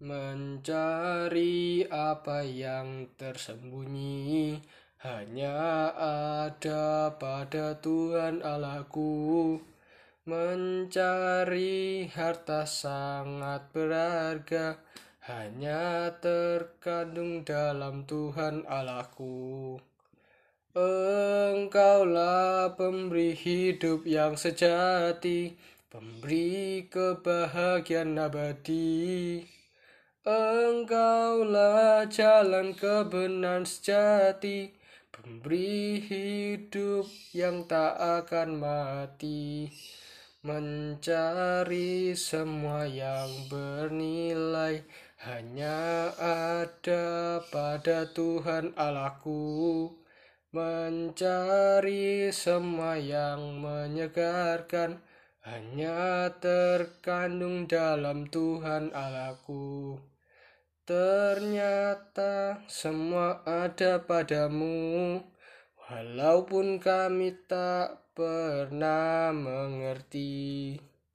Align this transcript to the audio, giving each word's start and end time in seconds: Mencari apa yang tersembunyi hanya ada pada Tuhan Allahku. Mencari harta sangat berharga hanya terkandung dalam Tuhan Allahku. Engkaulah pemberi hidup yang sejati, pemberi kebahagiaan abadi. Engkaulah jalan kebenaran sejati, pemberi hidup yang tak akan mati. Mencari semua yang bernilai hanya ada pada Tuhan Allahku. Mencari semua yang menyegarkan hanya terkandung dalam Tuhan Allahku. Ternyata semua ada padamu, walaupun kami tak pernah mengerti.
Mencari 0.00 1.84
apa 1.92 2.40
yang 2.40 3.12
tersembunyi 3.20 4.56
hanya 5.04 5.92
ada 6.56 7.12
pada 7.20 7.76
Tuhan 7.84 8.40
Allahku. 8.40 9.60
Mencari 10.24 12.08
harta 12.16 12.64
sangat 12.64 13.68
berharga 13.76 14.80
hanya 15.28 16.16
terkandung 16.16 17.44
dalam 17.44 18.08
Tuhan 18.08 18.64
Allahku. 18.72 19.76
Engkaulah 20.72 22.72
pemberi 22.72 23.36
hidup 23.36 24.08
yang 24.08 24.32
sejati, 24.32 25.60
pemberi 25.92 26.88
kebahagiaan 26.88 28.16
abadi. 28.16 29.59
Engkaulah 30.20 32.04
jalan 32.12 32.76
kebenaran 32.76 33.64
sejati, 33.64 34.68
pemberi 35.08 35.96
hidup 35.96 37.08
yang 37.32 37.64
tak 37.64 37.96
akan 37.96 38.60
mati. 38.60 39.72
Mencari 40.44 42.12
semua 42.12 42.84
yang 42.84 43.32
bernilai 43.48 44.84
hanya 45.24 46.12
ada 46.20 47.40
pada 47.48 48.04
Tuhan 48.12 48.76
Allahku. 48.76 49.88
Mencari 50.52 52.28
semua 52.28 53.00
yang 53.00 53.56
menyegarkan 53.56 55.00
hanya 55.48 56.28
terkandung 56.44 57.64
dalam 57.64 58.28
Tuhan 58.28 58.92
Allahku. 58.92 60.09
Ternyata 60.84 62.64
semua 62.66 63.44
ada 63.46 64.02
padamu, 64.02 65.20
walaupun 65.76 66.80
kami 66.82 67.36
tak 67.46 68.10
pernah 68.16 69.30
mengerti. 69.32 70.89